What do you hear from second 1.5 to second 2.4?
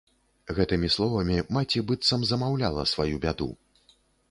маці быццам